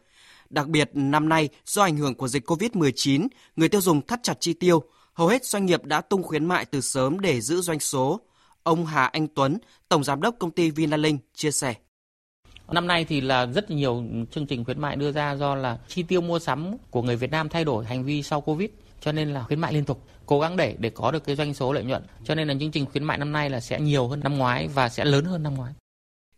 Đặc 0.51 0.69
biệt 0.69 0.91
năm 0.95 1.29
nay 1.29 1.49
do 1.65 1.83
ảnh 1.83 1.97
hưởng 1.97 2.15
của 2.15 2.29
dịch 2.29 2.51
COVID-19, 2.51 3.29
người 3.57 3.69
tiêu 3.69 3.81
dùng 3.81 4.07
thắt 4.07 4.23
chặt 4.23 4.35
chi 4.41 4.53
tiêu, 4.53 4.83
Hầu 5.19 5.29
hết 5.29 5.44
doanh 5.44 5.67
nghiệp 5.67 5.85
đã 5.85 6.00
tung 6.00 6.23
khuyến 6.23 6.44
mại 6.44 6.65
từ 6.65 6.81
sớm 6.81 7.20
để 7.20 7.41
giữ 7.41 7.61
doanh 7.61 7.81
số. 7.81 8.20
Ông 8.62 8.87
Hà 8.87 9.05
Anh 9.05 9.29
Tuấn, 9.29 9.59
Tổng 9.88 10.05
Giám 10.05 10.20
đốc 10.20 10.35
công 10.38 10.50
ty 10.50 10.70
Vinalink 10.70 11.20
chia 11.35 11.50
sẻ. 11.50 11.75
Năm 12.69 12.87
nay 12.87 13.05
thì 13.05 13.20
là 13.20 13.47
rất 13.47 13.70
nhiều 13.70 14.05
chương 14.31 14.47
trình 14.47 14.65
khuyến 14.65 14.81
mại 14.81 14.97
đưa 14.97 15.12
ra 15.12 15.32
do 15.32 15.55
là 15.55 15.79
chi 15.88 16.03
tiêu 16.03 16.20
mua 16.20 16.38
sắm 16.38 16.76
của 16.91 17.03
người 17.03 17.17
Việt 17.17 17.31
Nam 17.31 17.49
thay 17.49 17.65
đổi 17.65 17.85
hành 17.85 18.05
vi 18.05 18.23
sau 18.23 18.41
Covid 18.41 18.70
cho 19.00 19.12
nên 19.12 19.35
là 19.35 19.43
khuyến 19.43 19.61
mại 19.61 19.73
liên 19.73 19.85
tục 19.85 20.03
cố 20.26 20.41
gắng 20.41 20.56
để 20.56 20.76
để 20.79 20.91
có 20.91 21.11
được 21.11 21.25
cái 21.25 21.37
doanh 21.37 21.55
số 21.55 21.73
lợi 21.73 21.85
nhuận 21.85 22.03
cho 22.25 22.35
nên 22.35 22.49
là 22.49 22.55
chương 22.61 22.71
trình 22.71 22.87
khuyến 22.87 23.05
mại 23.05 23.19
năm 23.19 23.32
nay 23.32 23.50
là 23.50 23.61
sẽ 23.61 23.81
nhiều 23.81 24.09
hơn 24.09 24.21
năm 24.21 24.38
ngoái 24.38 24.69
và 24.69 24.88
sẽ 24.88 25.05
lớn 25.05 25.25
hơn 25.25 25.43
năm 25.43 25.55
ngoái 25.55 25.73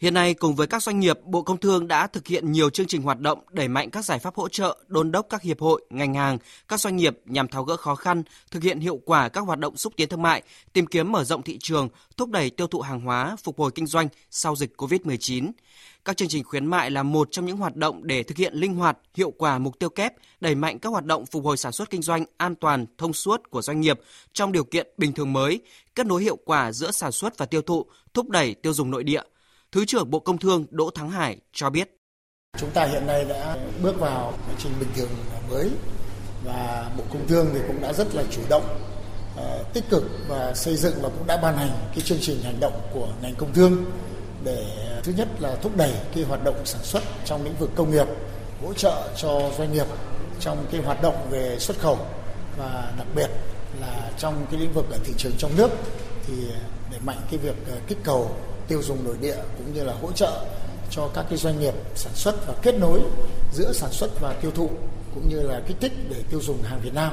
Hiện 0.01 0.15
nay, 0.15 0.35
cùng 0.35 0.55
với 0.55 0.67
các 0.67 0.83
doanh 0.83 1.01
nghiệp, 1.01 1.19
Bộ 1.25 1.43
Công 1.43 1.57
Thương 1.57 1.89
đã 1.89 2.07
thực 2.07 2.27
hiện 2.27 2.53
nhiều 2.53 2.71
chương 2.71 2.87
trình 2.87 3.03
hoạt 3.03 3.21
động 3.21 3.39
đẩy 3.51 3.69
mạnh 3.69 3.91
các 3.91 4.05
giải 4.05 4.19
pháp 4.19 4.35
hỗ 4.35 4.49
trợ, 4.49 4.79
đôn 4.89 5.13
đốc 5.13 5.27
các 5.31 5.43
hiệp 5.43 5.61
hội, 5.61 5.83
ngành 5.91 6.15
hàng, 6.15 6.39
các 6.69 6.81
doanh 6.81 6.97
nghiệp 6.97 7.19
nhằm 7.25 7.49
tháo 7.49 7.65
gỡ 7.65 7.77
khó 7.77 7.95
khăn, 7.95 8.23
thực 8.51 8.63
hiện 8.63 8.81
hiệu 8.81 9.01
quả 9.05 9.29
các 9.29 9.41
hoạt 9.41 9.59
động 9.59 9.77
xúc 9.77 9.93
tiến 9.97 10.09
thương 10.09 10.23
mại, 10.23 10.43
tìm 10.73 10.87
kiếm 10.87 11.13
mở 11.13 11.25
rộng 11.25 11.43
thị 11.43 11.59
trường, 11.59 11.89
thúc 12.17 12.31
đẩy 12.31 12.51
tiêu 12.51 12.67
thụ 12.67 12.81
hàng 12.81 13.01
hóa, 13.01 13.37
phục 13.43 13.59
hồi 13.59 13.71
kinh 13.75 13.87
doanh 13.87 14.09
sau 14.31 14.57
dịch 14.57 14.73
COVID-19. 14.77 15.51
Các 16.05 16.17
chương 16.17 16.29
trình 16.29 16.45
khuyến 16.45 16.67
mại 16.67 16.91
là 16.91 17.03
một 17.03 17.29
trong 17.31 17.47
những 17.47 17.57
hoạt 17.57 17.77
động 17.77 18.07
để 18.07 18.23
thực 18.23 18.39
hiện 18.39 18.55
linh 18.55 18.75
hoạt, 18.75 18.99
hiệu 19.15 19.31
quả 19.31 19.59
mục 19.59 19.79
tiêu 19.79 19.89
kép, 19.89 20.13
đẩy 20.41 20.55
mạnh 20.55 20.79
các 20.79 20.89
hoạt 20.89 21.05
động 21.05 21.27
phục 21.27 21.45
hồi 21.45 21.57
sản 21.57 21.73
xuất 21.73 21.91
kinh 21.91 22.03
doanh 22.03 22.25
an 22.37 22.55
toàn, 22.55 22.87
thông 22.99 23.13
suốt 23.13 23.51
của 23.51 23.63
doanh 23.63 23.81
nghiệp 23.81 24.01
trong 24.33 24.53
điều 24.53 24.65
kiện 24.65 24.87
bình 24.97 25.13
thường 25.13 25.33
mới, 25.33 25.61
kết 25.95 26.07
nối 26.07 26.23
hiệu 26.23 26.37
quả 26.45 26.73
giữa 26.73 26.91
sản 26.91 27.13
xuất 27.13 27.39
và 27.39 27.47
tiêu 27.47 27.63
thụ, 27.63 27.87
thúc 28.15 28.29
đẩy 28.29 28.55
tiêu 28.55 28.73
dùng 28.73 28.91
nội 28.91 29.05
địa– 29.05 29.23
Thứ 29.73 29.85
trưởng 29.85 30.11
Bộ 30.11 30.19
Công 30.19 30.39
Thương 30.39 30.67
Đỗ 30.71 30.91
Thắng 30.91 31.11
Hải 31.11 31.37
cho 31.53 31.71
biết. 31.71 31.97
Chúng 32.59 32.71
ta 32.71 32.87
hiện 32.87 33.07
nay 33.07 33.25
đã 33.25 33.57
bước 33.83 34.01
vào 34.01 34.35
quá 34.47 34.55
trình 34.59 34.73
bình 34.81 34.89
thường 34.97 35.09
mới 35.51 35.71
và 36.45 36.91
Bộ 36.97 37.05
Công 37.13 37.27
Thương 37.29 37.47
thì 37.53 37.61
cũng 37.67 37.81
đã 37.81 37.93
rất 37.93 38.15
là 38.15 38.23
chủ 38.31 38.43
động 38.49 38.65
ờ, 39.37 39.65
tích 39.73 39.85
cực 39.91 40.05
và 40.29 40.55
xây 40.55 40.77
dựng 40.77 40.95
và 41.03 41.09
cũng 41.09 41.27
đã 41.27 41.37
ban 41.37 41.57
hành 41.57 41.71
cái 41.95 42.01
chương 42.01 42.19
trình 42.21 42.43
hành 42.43 42.61
động 42.61 42.81
của 42.95 43.09
ngành 43.23 43.35
công 43.35 43.53
thương 43.53 43.85
để 44.45 44.65
ờ, 44.91 45.01
thứ 45.05 45.13
nhất 45.17 45.29
là 45.41 45.57
thúc 45.63 45.77
đẩy 45.77 45.93
cái 46.15 46.25
hoạt 46.25 46.45
động 46.45 46.67
sản 46.67 46.83
xuất 46.85 47.03
trong 47.25 47.45
lĩnh 47.45 47.57
vực 47.57 47.71
công 47.75 47.91
nghiệp, 47.91 48.07
hỗ 48.63 48.73
trợ 48.73 49.09
cho 49.17 49.51
doanh 49.59 49.73
nghiệp 49.73 49.87
trong 50.41 50.67
cái 50.71 50.83
hoạt 50.83 51.03
động 51.03 51.27
về 51.31 51.57
xuất 51.59 51.79
khẩu 51.79 51.99
và 52.59 52.93
đặc 52.99 53.07
biệt 53.15 53.31
là 53.81 54.11
trong 54.19 54.47
cái 54.51 54.61
lĩnh 54.61 54.73
vực 54.73 54.91
ở 54.91 54.99
thị 55.05 55.13
trường 55.17 55.33
trong 55.39 55.57
nước 55.57 55.71
thì 56.27 56.35
ờ, 56.53 56.59
để 56.91 56.99
mạnh 57.05 57.21
cái 57.31 57.39
việc 57.39 57.57
kích 57.89 57.99
cầu 58.05 58.37
tiêu 58.71 58.83
dùng 58.83 59.05
nội 59.05 59.17
địa 59.21 59.37
cũng 59.59 59.75
như 59.75 59.85
là 59.85 59.95
hỗ 60.03 60.13
trợ 60.13 60.45
cho 60.91 61.09
các 61.15 61.25
cái 61.29 61.39
doanh 61.39 61.61
nghiệp 61.61 61.75
sản 61.95 62.13
xuất 62.15 62.47
và 62.47 62.55
kết 62.63 62.75
nối 62.81 63.01
giữa 63.53 63.73
sản 63.73 63.91
xuất 63.93 64.11
và 64.21 64.35
tiêu 64.43 64.51
thụ 64.51 64.71
cũng 65.15 65.29
như 65.29 65.41
là 65.43 65.61
kích 65.67 65.77
thích 65.81 65.93
để 66.11 66.23
tiêu 66.31 66.41
dùng 66.43 66.63
hàng 66.63 66.81
Việt 66.85 66.95
Nam. 66.95 67.13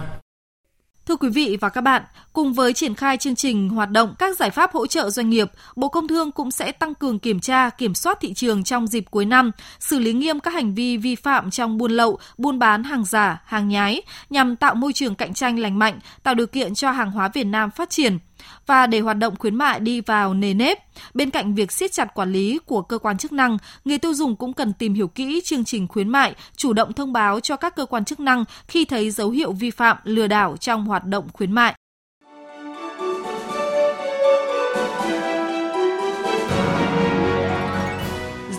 Thưa 1.05 1.15
quý 1.15 1.29
vị 1.29 1.57
và 1.61 1.69
các 1.69 1.81
bạn, 1.81 2.03
cùng 2.33 2.53
với 2.53 2.73
triển 2.73 2.95
khai 2.95 3.17
chương 3.17 3.35
trình 3.35 3.69
hoạt 3.69 3.91
động 3.91 4.15
các 4.19 4.37
giải 4.37 4.49
pháp 4.49 4.71
hỗ 4.71 4.87
trợ 4.87 5.09
doanh 5.09 5.29
nghiệp, 5.29 5.47
Bộ 5.75 5.89
Công 5.89 6.07
Thương 6.07 6.31
cũng 6.31 6.51
sẽ 6.51 6.71
tăng 6.71 6.95
cường 6.95 7.19
kiểm 7.19 7.39
tra, 7.39 7.69
kiểm 7.69 7.95
soát 7.95 8.17
thị 8.21 8.33
trường 8.33 8.63
trong 8.63 8.87
dịp 8.87 9.05
cuối 9.11 9.25
năm, 9.25 9.51
xử 9.79 9.99
lý 9.99 10.13
nghiêm 10.13 10.39
các 10.39 10.53
hành 10.53 10.73
vi 10.73 10.97
vi 10.97 11.15
phạm 11.15 11.51
trong 11.51 11.77
buôn 11.77 11.91
lậu, 11.91 12.19
buôn 12.37 12.59
bán 12.59 12.83
hàng 12.83 13.05
giả, 13.05 13.41
hàng 13.45 13.67
nhái 13.67 14.01
nhằm 14.29 14.55
tạo 14.55 14.75
môi 14.75 14.93
trường 14.93 15.15
cạnh 15.15 15.33
tranh 15.33 15.59
lành 15.59 15.79
mạnh, 15.79 15.99
tạo 16.23 16.35
điều 16.35 16.47
kiện 16.47 16.75
cho 16.75 16.91
hàng 16.91 17.11
hóa 17.11 17.29
Việt 17.33 17.43
Nam 17.43 17.71
phát 17.71 17.89
triển 17.89 18.17
và 18.65 18.87
để 18.87 18.99
hoạt 18.99 19.17
động 19.17 19.35
khuyến 19.39 19.55
mại 19.55 19.79
đi 19.79 20.01
vào 20.01 20.33
nề 20.33 20.53
nếp, 20.53 20.77
bên 21.13 21.29
cạnh 21.29 21.55
việc 21.55 21.71
siết 21.71 21.91
chặt 21.91 22.13
quản 22.13 22.31
lý 22.31 22.59
của 22.65 22.81
cơ 22.81 22.97
quan 22.97 23.17
chức 23.17 23.31
năng, 23.31 23.57
người 23.85 23.97
tiêu 23.97 24.13
dùng 24.13 24.35
cũng 24.35 24.53
cần 24.53 24.73
tìm 24.73 24.93
hiểu 24.93 25.07
kỹ 25.07 25.41
chương 25.45 25.65
trình 25.65 25.87
khuyến 25.87 26.09
mại, 26.09 26.35
chủ 26.55 26.73
động 26.73 26.93
thông 26.93 27.13
báo 27.13 27.39
cho 27.39 27.55
các 27.55 27.75
cơ 27.75 27.85
quan 27.85 28.05
chức 28.05 28.19
năng 28.19 28.43
khi 28.67 28.85
thấy 28.85 29.11
dấu 29.11 29.29
hiệu 29.29 29.51
vi 29.51 29.71
phạm 29.71 29.97
lừa 30.03 30.27
đảo 30.27 30.57
trong 30.57 30.85
hoạt 30.85 31.05
động 31.05 31.27
khuyến 31.33 31.51
mại. 31.51 31.73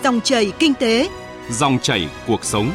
Dòng 0.03 0.21
chảy 0.21 0.51
kinh 0.59 0.73
tế, 0.73 1.09
dòng 1.49 1.79
chảy 1.81 2.09
cuộc 2.27 2.45
sống. 2.45 2.71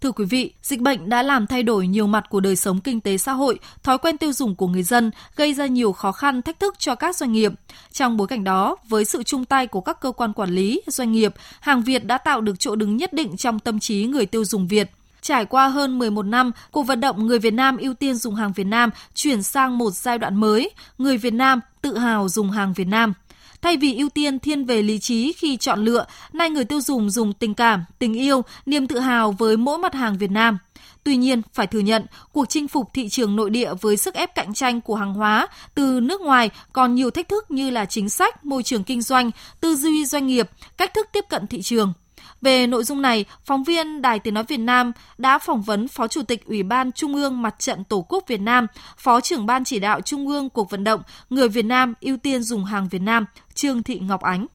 Thưa 0.00 0.12
quý 0.12 0.24
vị, 0.24 0.52
dịch 0.62 0.80
bệnh 0.80 1.08
đã 1.08 1.22
làm 1.22 1.46
thay 1.46 1.62
đổi 1.62 1.86
nhiều 1.86 2.06
mặt 2.06 2.24
của 2.30 2.40
đời 2.40 2.56
sống 2.56 2.80
kinh 2.80 3.00
tế 3.00 3.18
xã 3.18 3.32
hội, 3.32 3.58
thói 3.82 3.98
quen 3.98 4.18
tiêu 4.18 4.32
dùng 4.32 4.54
của 4.54 4.66
người 4.66 4.82
dân, 4.82 5.10
gây 5.36 5.54
ra 5.54 5.66
nhiều 5.66 5.92
khó 5.92 6.12
khăn, 6.12 6.42
thách 6.42 6.60
thức 6.60 6.74
cho 6.78 6.94
các 6.94 7.16
doanh 7.16 7.32
nghiệp. 7.32 7.52
Trong 7.92 8.16
bối 8.16 8.26
cảnh 8.26 8.44
đó, 8.44 8.76
với 8.88 9.04
sự 9.04 9.22
chung 9.22 9.44
tay 9.44 9.66
của 9.66 9.80
các 9.80 10.00
cơ 10.00 10.12
quan 10.12 10.32
quản 10.32 10.50
lý, 10.50 10.82
doanh 10.86 11.12
nghiệp, 11.12 11.34
hàng 11.60 11.82
Việt 11.82 12.04
đã 12.04 12.18
tạo 12.18 12.40
được 12.40 12.58
chỗ 12.58 12.76
đứng 12.76 12.96
nhất 12.96 13.12
định 13.12 13.36
trong 13.36 13.58
tâm 13.58 13.80
trí 13.80 14.04
người 14.04 14.26
tiêu 14.26 14.44
dùng 14.44 14.68
Việt. 14.68 14.90
Trải 15.22 15.44
qua 15.44 15.68
hơn 15.68 15.98
11 15.98 16.22
năm, 16.22 16.52
cuộc 16.70 16.82
vận 16.82 17.00
động 17.00 17.26
người 17.26 17.38
Việt 17.38 17.54
Nam 17.54 17.76
ưu 17.76 17.94
tiên 17.94 18.14
dùng 18.14 18.34
hàng 18.34 18.52
Việt 18.52 18.66
Nam 18.66 18.90
chuyển 19.14 19.42
sang 19.42 19.78
một 19.78 19.90
giai 19.90 20.18
đoạn 20.18 20.36
mới, 20.36 20.70
người 20.98 21.16
Việt 21.16 21.34
Nam 21.34 21.60
tự 21.82 21.98
hào 21.98 22.28
dùng 22.28 22.50
hàng 22.50 22.72
Việt 22.72 22.88
Nam– 22.88 23.14
Thay 23.62 23.76
vì 23.76 23.96
ưu 23.96 24.08
tiên 24.08 24.38
thiên 24.38 24.64
về 24.64 24.82
lý 24.82 24.98
trí 24.98 25.32
khi 25.32 25.56
chọn 25.56 25.84
lựa, 25.84 26.06
nay 26.32 26.50
người 26.50 26.64
tiêu 26.64 26.80
dùng 26.80 27.10
dùng 27.10 27.32
tình 27.32 27.54
cảm, 27.54 27.84
tình 27.98 28.14
yêu, 28.14 28.42
niềm 28.66 28.86
tự 28.86 28.98
hào 28.98 29.32
với 29.32 29.56
mỗi 29.56 29.78
mặt 29.78 29.94
hàng 29.94 30.18
Việt 30.18 30.30
Nam. 30.30 30.58
Tuy 31.04 31.16
nhiên, 31.16 31.42
phải 31.52 31.66
thừa 31.66 31.78
nhận, 31.78 32.06
cuộc 32.32 32.48
chinh 32.48 32.68
phục 32.68 32.88
thị 32.94 33.08
trường 33.08 33.36
nội 33.36 33.50
địa 33.50 33.74
với 33.80 33.96
sức 33.96 34.14
ép 34.14 34.34
cạnh 34.34 34.54
tranh 34.54 34.80
của 34.80 34.94
hàng 34.94 35.14
hóa 35.14 35.48
từ 35.74 36.00
nước 36.00 36.20
ngoài 36.20 36.50
còn 36.72 36.94
nhiều 36.94 37.10
thách 37.10 37.28
thức 37.28 37.50
như 37.50 37.70
là 37.70 37.84
chính 37.84 38.08
sách, 38.08 38.44
môi 38.44 38.62
trường 38.62 38.84
kinh 38.84 39.02
doanh, 39.02 39.30
tư 39.60 39.76
duy 39.76 40.04
doanh 40.04 40.26
nghiệp, 40.26 40.50
cách 40.76 40.94
thức 40.94 41.08
tiếp 41.12 41.24
cận 41.28 41.46
thị 41.46 41.62
trường. 41.62 41.92
Về 42.40 42.66
nội 42.66 42.84
dung 42.84 43.02
này, 43.02 43.24
phóng 43.44 43.64
viên 43.64 44.02
Đài 44.02 44.18
Tiếng 44.18 44.34
Nói 44.34 44.44
Việt 44.44 44.56
Nam 44.56 44.92
đã 45.18 45.38
phỏng 45.38 45.62
vấn 45.62 45.88
Phó 45.88 46.08
Chủ 46.08 46.22
tịch 46.22 46.46
Ủy 46.46 46.62
ban 46.62 46.92
Trung 46.92 47.14
ương 47.14 47.42
Mặt 47.42 47.54
trận 47.58 47.84
Tổ 47.84 48.06
quốc 48.08 48.24
Việt 48.28 48.40
Nam, 48.40 48.66
Phó 48.96 49.20
trưởng 49.20 49.46
Ban 49.46 49.64
chỉ 49.64 49.78
đạo 49.78 50.00
Trung 50.00 50.28
ương 50.28 50.50
Cuộc 50.50 50.70
vận 50.70 50.84
động 50.84 51.02
Người 51.30 51.48
Việt 51.48 51.64
Nam 51.64 51.94
ưu 52.00 52.16
tiên 52.16 52.42
dùng 52.42 52.64
hàng 52.64 52.88
Việt 52.88 53.02
Nam, 53.02 53.24
Trương 53.54 53.82
Thị 53.82 53.98
Ngọc 53.98 54.20
Ánh. 54.20 54.46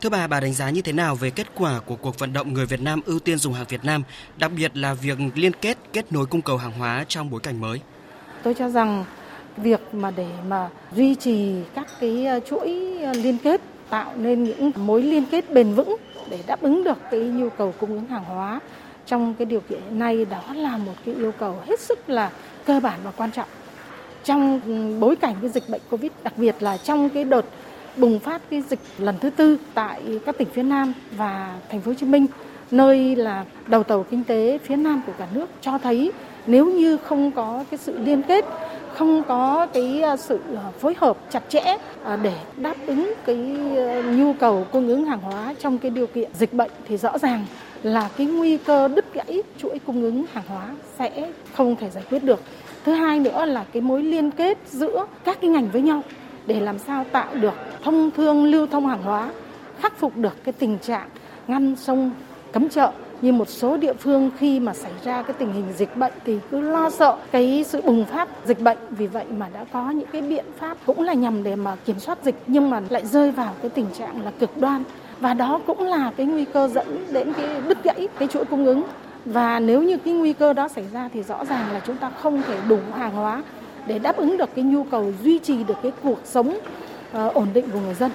Thưa 0.00 0.08
bà, 0.08 0.26
bà 0.26 0.40
đánh 0.40 0.52
giá 0.52 0.70
như 0.70 0.82
thế 0.82 0.92
nào 0.92 1.14
về 1.14 1.30
kết 1.30 1.46
quả 1.54 1.80
của 1.86 1.96
cuộc 1.96 2.18
vận 2.18 2.32
động 2.32 2.52
người 2.52 2.66
Việt 2.66 2.80
Nam 2.80 3.00
ưu 3.06 3.18
tiên 3.18 3.38
dùng 3.38 3.54
hàng 3.54 3.66
Việt 3.68 3.84
Nam, 3.84 4.02
đặc 4.38 4.52
biệt 4.56 4.76
là 4.76 4.94
việc 4.94 5.18
liên 5.34 5.52
kết, 5.52 5.78
kết 5.92 6.12
nối 6.12 6.26
cung 6.26 6.42
cầu 6.42 6.56
hàng 6.56 6.72
hóa 6.72 7.04
trong 7.08 7.30
bối 7.30 7.40
cảnh 7.40 7.60
mới? 7.60 7.80
Tôi 8.42 8.54
cho 8.54 8.68
rằng 8.68 9.04
việc 9.56 9.94
mà 9.94 10.10
để 10.10 10.28
mà 10.48 10.68
duy 10.96 11.14
trì 11.14 11.54
các 11.74 11.86
cái 12.00 12.26
chuỗi 12.50 12.68
liên 13.14 13.38
kết 13.38 13.60
tạo 13.90 14.12
nên 14.16 14.44
những 14.44 14.72
mối 14.76 15.02
liên 15.02 15.24
kết 15.30 15.52
bền 15.52 15.74
vững 15.74 15.96
để 16.30 16.38
đáp 16.46 16.62
ứng 16.62 16.84
được 16.84 16.98
cái 17.10 17.20
nhu 17.20 17.48
cầu 17.48 17.74
cung 17.80 17.90
ứng 17.90 18.06
hàng 18.06 18.24
hóa. 18.24 18.60
Trong 19.06 19.34
cái 19.34 19.46
điều 19.46 19.60
kiện 19.60 19.80
này 19.90 20.16
nay 20.16 20.26
đó 20.30 20.54
là 20.54 20.76
một 20.76 20.92
cái 21.06 21.14
yêu 21.14 21.32
cầu 21.38 21.56
hết 21.66 21.80
sức 21.80 22.08
là 22.08 22.30
cơ 22.64 22.80
bản 22.80 23.00
và 23.04 23.10
quan 23.10 23.30
trọng. 23.30 23.48
Trong 24.24 24.60
bối 25.00 25.16
cảnh 25.16 25.34
cái 25.40 25.50
dịch 25.50 25.68
bệnh 25.68 25.80
covid, 25.90 26.10
đặc 26.22 26.32
biệt 26.36 26.54
là 26.60 26.76
trong 26.76 27.10
cái 27.10 27.24
đợt 27.24 27.44
bùng 27.96 28.18
phát 28.18 28.42
cái 28.50 28.62
dịch 28.70 28.78
lần 28.98 29.18
thứ 29.20 29.30
tư 29.30 29.58
tại 29.74 30.20
các 30.26 30.38
tỉnh 30.38 30.48
phía 30.52 30.62
Nam 30.62 30.92
và 31.16 31.58
thành 31.68 31.80
phố 31.80 31.90
Hồ 31.90 31.94
Chí 31.94 32.06
Minh, 32.06 32.26
nơi 32.70 33.16
là 33.16 33.44
đầu 33.66 33.82
tàu 33.82 34.02
kinh 34.10 34.24
tế 34.24 34.58
phía 34.64 34.76
Nam 34.76 35.02
của 35.06 35.12
cả 35.18 35.26
nước 35.34 35.48
cho 35.60 35.78
thấy 35.78 36.12
nếu 36.46 36.66
như 36.66 36.96
không 36.96 37.30
có 37.30 37.64
cái 37.70 37.78
sự 37.78 37.98
liên 37.98 38.22
kết 38.22 38.44
không 38.94 39.22
có 39.28 39.66
cái 39.72 40.02
ờ, 40.02 40.16
sự 40.16 40.40
ờ, 40.54 40.62
phối 40.80 40.94
hợp 40.98 41.16
chặt 41.30 41.42
chẽ 41.48 41.76
ờ, 42.04 42.16
để 42.16 42.34
đáp 42.56 42.74
ứng 42.86 43.14
cái 43.26 43.36
nhu 44.16 44.32
cầu 44.32 44.66
cung 44.72 44.88
ứng 44.88 45.04
hàng 45.04 45.20
hóa 45.20 45.54
trong 45.58 45.78
cái 45.78 45.90
điều 45.90 46.06
kiện 46.06 46.30
dịch 46.34 46.52
bệnh 46.52 46.70
thì 46.88 46.96
rõ 46.96 47.18
ràng 47.18 47.46
là 47.82 48.10
cái 48.16 48.26
nguy 48.26 48.56
cơ 48.56 48.88
đứt 48.88 49.14
gãy 49.14 49.42
chuỗi 49.58 49.78
cung 49.86 50.02
ứng 50.02 50.24
hàng 50.32 50.44
hóa 50.48 50.68
sẽ 50.98 51.30
không 51.54 51.76
thể 51.76 51.90
giải 51.90 52.04
quyết 52.10 52.24
được. 52.24 52.40
Thứ 52.84 52.92
hai 52.92 53.20
nữa 53.20 53.44
là 53.44 53.64
cái 53.72 53.82
mối 53.82 54.02
liên 54.02 54.30
kết 54.30 54.58
giữa 54.66 55.06
các 55.24 55.38
cái 55.40 55.50
ngành 55.50 55.68
với 55.70 55.82
nhau 55.82 56.02
để 56.46 56.60
làm 56.60 56.78
sao 56.78 57.04
tạo 57.12 57.34
được 57.34 57.54
thông 57.82 58.10
thương 58.10 58.44
lưu 58.44 58.66
thông 58.66 58.86
hàng 58.86 59.02
hóa, 59.02 59.30
khắc 59.80 59.98
phục 59.98 60.16
được 60.16 60.44
cái 60.44 60.52
tình 60.52 60.78
trạng 60.78 61.08
ngăn 61.48 61.76
sông 61.76 62.10
cấm 62.52 62.68
chợ 62.68 62.92
như 63.22 63.32
một 63.32 63.48
số 63.48 63.76
địa 63.76 63.92
phương 63.92 64.30
khi 64.38 64.60
mà 64.60 64.74
xảy 64.74 64.92
ra 65.04 65.22
cái 65.22 65.32
tình 65.38 65.52
hình 65.52 65.64
dịch 65.76 65.96
bệnh 65.96 66.12
thì 66.24 66.38
cứ 66.50 66.60
lo 66.60 66.90
sợ 66.90 67.16
cái 67.30 67.64
sự 67.68 67.80
bùng 67.80 68.04
phát 68.04 68.28
dịch 68.44 68.60
bệnh. 68.60 68.78
Vì 68.90 69.06
vậy 69.06 69.24
mà 69.36 69.48
đã 69.52 69.64
có 69.72 69.90
những 69.90 70.08
cái 70.12 70.22
biện 70.22 70.44
pháp 70.58 70.78
cũng 70.86 71.02
là 71.02 71.12
nhằm 71.12 71.42
để 71.42 71.56
mà 71.56 71.76
kiểm 71.84 72.00
soát 72.00 72.18
dịch 72.24 72.34
nhưng 72.46 72.70
mà 72.70 72.80
lại 72.88 73.06
rơi 73.06 73.30
vào 73.30 73.54
cái 73.62 73.70
tình 73.70 73.86
trạng 73.98 74.24
là 74.24 74.30
cực 74.30 74.58
đoan. 74.58 74.82
Và 75.20 75.34
đó 75.34 75.60
cũng 75.66 75.82
là 75.82 76.12
cái 76.16 76.26
nguy 76.26 76.44
cơ 76.44 76.68
dẫn 76.68 77.06
đến 77.12 77.32
cái 77.32 77.46
đứt 77.68 77.84
gãy 77.84 78.08
cái 78.18 78.28
chuỗi 78.28 78.44
cung 78.44 78.66
ứng. 78.66 78.82
Và 79.24 79.60
nếu 79.60 79.82
như 79.82 79.96
cái 79.96 80.14
nguy 80.14 80.32
cơ 80.32 80.52
đó 80.52 80.68
xảy 80.68 80.84
ra 80.92 81.08
thì 81.14 81.22
rõ 81.22 81.44
ràng 81.44 81.72
là 81.72 81.80
chúng 81.86 81.96
ta 81.96 82.10
không 82.10 82.42
thể 82.42 82.58
đủ 82.68 82.78
hàng 82.98 83.12
hóa 83.12 83.42
để 83.86 83.98
đáp 83.98 84.16
ứng 84.16 84.36
được 84.36 84.50
cái 84.54 84.64
nhu 84.64 84.84
cầu 84.84 85.12
duy 85.22 85.38
trì 85.38 85.64
được 85.64 85.76
cái 85.82 85.92
cuộc 86.02 86.18
sống 86.24 86.48
uh, 86.48 87.34
ổn 87.34 87.46
định 87.54 87.70
của 87.72 87.80
người 87.80 87.94
dân. 87.94 88.10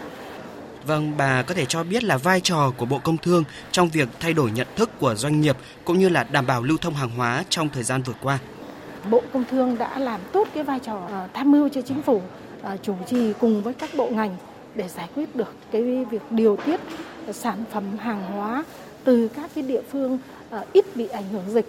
Vâng, 0.86 1.13
bà 1.18 1.42
có 1.42 1.54
thể 1.54 1.65
cho 1.65 1.84
biết 1.84 2.04
là 2.04 2.18
vai 2.18 2.42
trò 2.42 2.72
của 2.77 2.86
Bộ 2.86 3.00
Công 3.04 3.18
Thương 3.18 3.44
trong 3.72 3.89
việc 3.89 4.10
thay 4.20 4.34
đổi 4.34 4.51
nhận 4.51 4.68
thức 4.75 4.89
của 5.00 5.15
doanh 5.15 5.42
nghiệp 5.42 5.58
cũng 5.86 6.00
như 6.00 6.10
là 6.10 6.24
đảm 6.24 6.46
bảo 6.46 6.63
lưu 6.63 6.77
thông 6.77 6.94
hàng 6.94 7.10
hóa 7.10 7.44
trong 7.50 7.70
thời 7.70 7.84
gian 7.84 8.01
vừa 8.01 8.13
qua. 8.22 8.39
Bộ 9.10 9.22
Công 9.34 9.44
Thương 9.51 9.77
đã 9.77 10.00
làm 10.00 10.22
tốt 10.32 10.48
cái 10.54 10.63
vai 10.63 10.80
trò 10.80 11.08
ờ, 11.10 11.27
tham 11.34 11.51
mưu 11.51 11.70
cho 11.70 11.82
chính 11.82 12.01
phủ 12.01 12.22
ờ, 12.62 12.77
chủ 12.84 12.96
trì 13.08 13.34
cùng 13.39 13.63
với 13.63 13.74
các 13.74 13.89
bộ 13.98 14.10
ngành 14.10 14.38
để 14.75 14.88
giải 14.88 15.10
quyết 15.15 15.36
được 15.36 15.56
cái 15.72 16.06
việc 16.12 16.22
điều 16.32 16.58
tiết 16.65 16.80
sản 17.34 17.63
phẩm 17.72 17.98
hàng 17.98 18.32
hóa 18.32 18.63
từ 19.04 19.27
các 19.27 19.50
cái 19.56 19.63
địa 19.63 19.82
phương 19.92 20.20
ờ, 20.50 20.65
ít 20.74 20.86
bị 20.96 21.08
ảnh 21.08 21.30
hưởng 21.32 21.44
dịch 21.48 21.65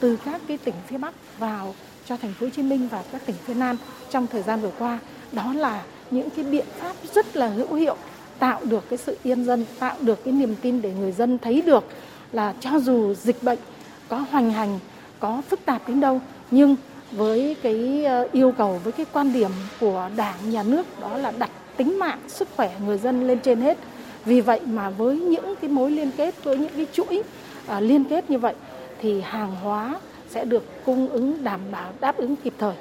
từ 0.00 0.18
các 0.24 0.40
cái 0.48 0.58
tỉnh 0.58 0.74
phía 0.86 0.98
Bắc 0.98 1.14
vào 1.38 1.74
cho 2.06 2.16
thành 2.16 2.32
phố 2.32 2.46
Hồ 2.46 2.50
Chí 2.56 2.62
Minh 2.62 2.88
và 2.88 3.02
các 3.12 3.22
tỉnh 3.26 3.36
phía 3.44 3.54
Nam 3.54 3.76
trong 4.10 4.26
thời 4.26 4.42
gian 4.42 4.60
vừa 4.60 4.72
qua 4.78 4.98
đó 5.32 5.52
là 5.52 5.82
những 6.10 6.30
cái 6.30 6.44
biện 6.44 6.66
pháp 6.80 6.96
rất 7.14 7.36
là 7.36 7.48
hữu 7.48 7.74
hiệu 7.74 7.96
tạo 8.42 8.60
được 8.64 8.84
cái 8.90 8.98
sự 8.98 9.16
yên 9.22 9.44
dân 9.44 9.64
tạo 9.78 9.96
được 10.00 10.24
cái 10.24 10.34
niềm 10.34 10.54
tin 10.62 10.82
để 10.82 10.92
người 11.00 11.12
dân 11.12 11.38
thấy 11.38 11.62
được 11.66 11.84
là 12.32 12.54
cho 12.60 12.80
dù 12.80 13.14
dịch 13.14 13.42
bệnh 13.42 13.58
có 14.08 14.24
hoành 14.30 14.52
hành 14.52 14.78
có 15.20 15.42
phức 15.48 15.64
tạp 15.64 15.88
đến 15.88 16.00
đâu 16.00 16.20
nhưng 16.50 16.76
với 17.12 17.56
cái 17.62 18.04
ờ, 18.04 18.28
yêu 18.32 18.52
cầu 18.58 18.80
với 18.84 18.92
cái 18.92 19.06
quan 19.12 19.32
điểm 19.32 19.50
của 19.80 20.10
đảng 20.16 20.50
nhà 20.50 20.62
nước 20.62 21.00
đó 21.00 21.18
là 21.18 21.32
đặt 21.38 21.50
tính 21.76 21.98
mạng 21.98 22.18
sức 22.28 22.48
khỏe 22.56 22.76
người 22.86 22.98
dân 22.98 23.26
lên 23.26 23.38
trên 23.38 23.60
hết 23.60 23.78
vì 24.24 24.40
vậy 24.40 24.60
mà 24.66 24.90
với 24.90 25.16
những 25.16 25.54
cái 25.60 25.70
mối 25.70 25.90
liên 25.90 26.10
kết 26.16 26.44
với 26.44 26.58
những 26.58 26.72
cái 26.76 26.86
chuỗi 26.92 27.22
à, 27.66 27.80
liên 27.80 28.04
kết 28.04 28.30
như 28.30 28.38
vậy 28.38 28.54
thì 29.00 29.20
hàng 29.20 29.54
hóa 29.62 30.00
sẽ 30.30 30.44
được 30.44 30.84
cung 30.84 31.08
ứng 31.08 31.44
đảm 31.44 31.60
bảo 31.70 31.92
đáp 32.00 32.16
ứng 32.16 32.36
kịp 32.36 32.54
thời. 32.58 32.74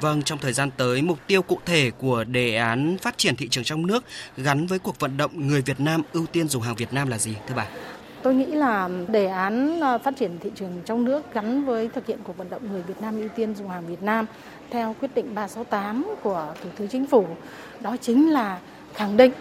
Vâng, 0.00 0.22
trong 0.22 0.38
thời 0.38 0.52
gian 0.52 0.70
tới, 0.76 1.02
mục 1.02 1.18
tiêu 1.26 1.42
cụ 1.42 1.58
thể 1.66 1.90
của 1.98 2.24
đề 2.24 2.56
án 2.56 2.96
phát 3.02 3.18
triển 3.18 3.36
thị 3.36 3.48
trường 3.48 3.64
trong 3.64 3.86
nước 3.86 4.04
gắn 4.36 4.66
với 4.66 4.78
cuộc 4.78 5.00
vận 5.00 5.16
động 5.16 5.30
người 5.34 5.62
Việt 5.62 5.80
Nam 5.80 6.02
ưu 6.12 6.26
tiên 6.26 6.48
dùng 6.48 6.62
hàng 6.62 6.74
Việt 6.74 6.92
Nam 6.92 7.08
là 7.08 7.18
gì, 7.18 7.36
thưa 7.48 7.54
bà? 7.56 7.66
Tôi 8.22 8.34
nghĩ 8.34 8.46
là 8.46 8.88
đề 9.08 9.26
án 9.26 9.80
à, 9.80 9.98
phát 9.98 10.14
triển 10.18 10.38
thị 10.38 10.50
trường 10.54 10.80
trong 10.84 11.04
nước 11.04 11.34
gắn 11.34 11.64
với 11.64 11.88
thực 11.88 12.06
hiện 12.06 12.18
cuộc 12.24 12.36
vận 12.36 12.50
động 12.50 12.72
người 12.72 12.82
Việt 12.82 13.00
Nam 13.00 13.20
ưu 13.20 13.28
tiên 13.28 13.54
dùng 13.54 13.68
hàng 13.68 13.86
Việt 13.86 14.02
Nam 14.02 14.26
theo 14.70 14.96
quyết 15.00 15.14
định 15.14 15.34
368 15.34 16.14
của 16.22 16.54
Thủ 16.62 16.70
tướng 16.76 16.88
Chính 16.88 17.06
phủ. 17.06 17.26
Đó 17.80 17.96
chính 18.00 18.30
là 18.30 18.58
khẳng 18.94 19.16
định 19.16 19.32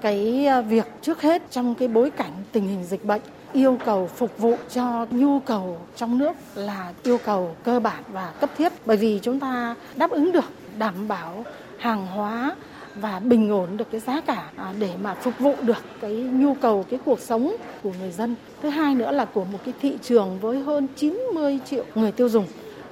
cái 0.00 0.46
à, 0.46 0.60
việc 0.60 0.86
trước 1.02 1.22
hết 1.22 1.42
trong 1.50 1.74
cái 1.74 1.88
bối 1.88 2.10
cảnh 2.10 2.32
tình 2.52 2.68
hình 2.68 2.84
dịch 2.84 3.04
bệnh 3.04 3.22
yêu 3.52 3.78
cầu 3.84 4.10
phục 4.16 4.38
vụ 4.38 4.56
cho 4.70 5.06
nhu 5.10 5.40
cầu 5.40 5.78
trong 5.96 6.18
nước 6.18 6.32
là 6.54 6.92
yêu 7.02 7.18
cầu 7.24 7.56
cơ 7.64 7.80
bản 7.80 8.02
và 8.12 8.32
cấp 8.40 8.50
thiết 8.58 8.72
bởi 8.88 8.96
vì 8.96 9.18
chúng 9.22 9.40
ta 9.40 9.74
đáp 9.96 10.10
ứng 10.10 10.32
được, 10.32 10.50
đảm 10.78 11.08
bảo 11.08 11.44
hàng 11.78 12.06
hóa 12.06 12.56
và 12.94 13.18
bình 13.18 13.50
ổn 13.50 13.76
được 13.76 13.90
cái 13.90 14.00
giá 14.00 14.20
cả 14.20 14.50
à, 14.56 14.72
để 14.78 14.90
mà 15.02 15.14
phục 15.14 15.38
vụ 15.38 15.54
được 15.62 15.84
cái 16.00 16.12
nhu 16.12 16.54
cầu, 16.54 16.84
cái 16.90 17.00
cuộc 17.04 17.20
sống 17.20 17.56
của 17.82 17.92
người 18.00 18.10
dân. 18.10 18.34
Thứ 18.62 18.68
hai 18.68 18.94
nữa 18.94 19.10
là 19.10 19.24
của 19.24 19.44
một 19.44 19.58
cái 19.64 19.74
thị 19.82 19.98
trường 20.02 20.38
với 20.40 20.58
hơn 20.58 20.88
90 20.96 21.58
triệu 21.70 21.84
người 21.94 22.12
tiêu 22.12 22.28
dùng 22.28 22.46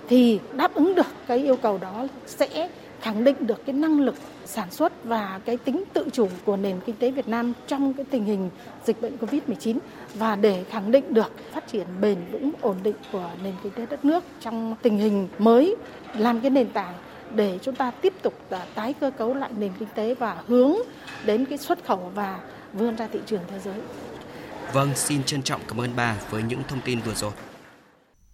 thì 0.09 0.41
đáp 0.53 0.75
ứng 0.75 0.95
được 0.95 1.07
cái 1.26 1.38
yêu 1.38 1.57
cầu 1.57 1.79
đó 1.79 2.07
sẽ 2.26 2.69
khẳng 3.07 3.25
định 3.25 3.47
được 3.47 3.67
cái 3.67 3.75
năng 3.75 4.01
lực 4.01 4.15
sản 4.45 4.71
xuất 4.71 5.05
và 5.05 5.41
cái 5.45 5.57
tính 5.57 5.85
tự 5.93 6.09
chủ 6.13 6.29
của 6.45 6.57
nền 6.57 6.81
kinh 6.87 6.97
tế 6.97 7.11
Việt 7.11 7.29
Nam 7.29 7.53
trong 7.67 7.93
cái 7.93 8.07
tình 8.11 8.25
hình 8.25 8.51
dịch 8.85 9.01
bệnh 9.01 9.17
Covid-19 9.17 9.79
và 10.15 10.37
để 10.37 10.65
khẳng 10.71 10.91
định 10.91 11.15
được 11.15 11.33
phát 11.53 11.69
triển 11.73 11.87
bền 12.01 12.19
vững 12.33 12.51
ổn 12.61 12.77
định 12.83 12.95
của 13.13 13.31
nền 13.43 13.55
kinh 13.63 13.73
tế 13.73 13.87
đất 13.91 14.05
nước 14.05 14.25
trong 14.41 14.77
tình 14.83 14.99
hình 14.99 15.29
mới 15.39 15.77
làm 16.15 16.41
cái 16.41 16.51
nền 16.51 16.71
tảng 16.71 16.95
để 17.35 17.59
chúng 17.63 17.75
ta 17.75 17.91
tiếp 17.91 18.13
tục 18.23 18.35
à, 18.51 18.67
tái 18.75 18.93
cơ 18.93 19.11
cấu 19.11 19.35
lại 19.35 19.51
nền 19.59 19.73
kinh 19.79 19.89
tế 19.95 20.15
và 20.15 20.37
hướng 20.47 20.75
đến 21.25 21.45
cái 21.45 21.59
xuất 21.59 21.85
khẩu 21.85 22.13
và 22.15 22.41
vươn 22.73 22.97
ra 22.97 23.09
thị 23.13 23.21
trường 23.27 23.43
thế 23.51 23.59
giới. 23.59 23.81
Vâng, 24.73 24.91
xin 24.95 25.25
trân 25.25 25.43
trọng 25.43 25.61
cảm 25.69 25.81
ơn 25.81 25.91
bà 25.97 26.17
với 26.31 26.43
những 26.43 26.61
thông 26.69 26.81
tin 26.85 27.01
vừa 27.01 27.15
rồi. 27.15 27.33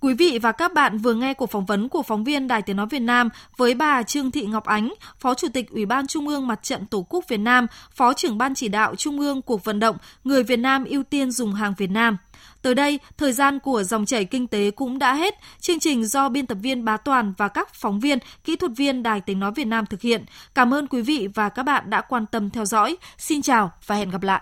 Quý 0.02 0.14
vị 0.14 0.38
và 0.42 0.52
các 0.52 0.74
bạn 0.74 0.98
vừa 0.98 1.14
nghe 1.14 1.34
cuộc 1.34 1.50
phỏng 1.50 1.66
vấn 1.66 1.88
của 1.88 2.02
phóng 2.02 2.24
viên 2.24 2.48
Đài 2.48 2.62
Tiếng 2.62 2.76
Nói 2.76 2.86
Việt 2.86 2.98
Nam 2.98 3.28
với 3.56 3.74
bà 3.74 4.02
Trương 4.02 4.30
Thị 4.30 4.46
Ngọc 4.46 4.64
Ánh, 4.64 4.94
Phó 5.18 5.34
Chủ 5.34 5.48
tịch 5.54 5.70
Ủy 5.70 5.86
ban 5.86 6.06
Trung 6.06 6.28
ương 6.28 6.46
Mặt 6.46 6.62
trận 6.62 6.86
Tổ 6.86 7.06
quốc 7.08 7.24
Việt 7.28 7.38
Nam, 7.38 7.66
Phó 7.94 8.12
trưởng 8.12 8.38
Ban 8.38 8.54
chỉ 8.54 8.68
đạo 8.68 8.94
Trung 8.94 9.20
ương 9.20 9.42
cuộc 9.42 9.64
vận 9.64 9.80
động 9.80 9.96
Người 10.24 10.42
Việt 10.42 10.56
Nam 10.56 10.84
ưu 10.84 11.02
tiên 11.02 11.30
dùng 11.30 11.54
hàng 11.54 11.74
Việt 11.78 11.90
Nam. 11.90 12.16
Tới 12.62 12.74
đây, 12.74 12.98
thời 13.18 13.32
gian 13.32 13.58
của 13.58 13.82
dòng 13.82 14.06
chảy 14.06 14.24
kinh 14.24 14.46
tế 14.46 14.70
cũng 14.70 14.98
đã 14.98 15.14
hết. 15.14 15.34
Chương 15.60 15.78
trình 15.78 16.04
do 16.04 16.28
biên 16.28 16.46
tập 16.46 16.58
viên 16.62 16.84
Bá 16.84 16.96
Toàn 16.96 17.32
và 17.38 17.48
các 17.48 17.74
phóng 17.74 18.00
viên, 18.00 18.18
kỹ 18.44 18.56
thuật 18.56 18.72
viên 18.76 19.02
Đài 19.02 19.20
Tiếng 19.20 19.40
Nói 19.40 19.52
Việt 19.52 19.66
Nam 19.66 19.86
thực 19.86 20.00
hiện. 20.00 20.24
Cảm 20.54 20.74
ơn 20.74 20.86
quý 20.86 21.02
vị 21.02 21.28
và 21.34 21.48
các 21.48 21.62
bạn 21.62 21.90
đã 21.90 22.00
quan 22.00 22.26
tâm 22.26 22.50
theo 22.50 22.64
dõi. 22.64 22.96
Xin 23.18 23.42
chào 23.42 23.72
và 23.86 23.94
hẹn 23.94 24.10
gặp 24.10 24.22
lại. 24.22 24.40